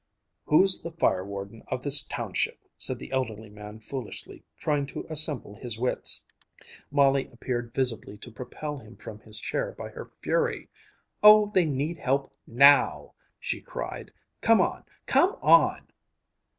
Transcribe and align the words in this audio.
"Who's 0.47 0.81
the 0.81 0.89
fire 0.93 1.23
warden 1.23 1.61
of 1.67 1.83
this 1.83 2.01
township?" 2.01 2.65
said 2.75 2.97
the 2.97 3.11
elderly 3.11 3.51
man 3.51 3.81
foolishly, 3.81 4.43
trying 4.57 4.87
to 4.87 5.05
assemble 5.11 5.53
his 5.53 5.77
wits. 5.77 6.23
Molly 6.89 7.29
appeared 7.31 7.71
visibly 7.75 8.17
to 8.17 8.31
propel 8.31 8.79
him 8.79 8.95
from 8.95 9.19
his 9.19 9.39
chair 9.39 9.75
by 9.77 9.89
her 9.89 10.09
fury. 10.23 10.69
"Oh, 11.21 11.51
they 11.53 11.65
need 11.65 11.99
help 11.99 12.33
NOW!" 12.47 13.13
she 13.39 13.61
cried. 13.61 14.11
"Come 14.41 14.59
on! 14.59 14.85
Come 15.05 15.35
on!" 15.39 15.85